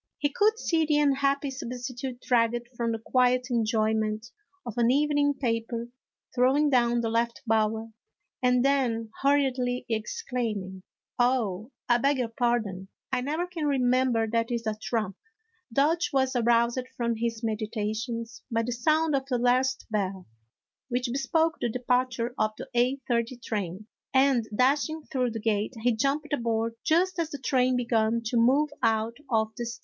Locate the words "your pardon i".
12.17-13.21